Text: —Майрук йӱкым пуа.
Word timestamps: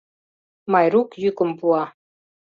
—Майрук 0.71 1.09
йӱкым 1.23 1.49
пуа. 1.59 1.83